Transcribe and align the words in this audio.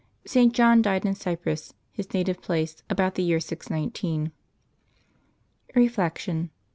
St. 0.25 0.51
John 0.51 0.81
died 0.81 1.05
in 1.05 1.13
Cyprus, 1.13 1.75
his 1.91 2.11
native 2.11 2.41
place, 2.41 2.81
about 2.89 3.13
the 3.13 3.21
year 3.21 3.39
619. 3.39 4.31
Reflection. 5.75 6.49